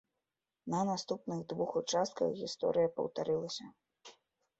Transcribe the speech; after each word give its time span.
На 0.73 0.77
наступных 0.91 1.43
двух 1.53 1.75
участках 1.81 2.29
гісторыя 2.39 2.87
паўтарылася. 2.97 3.69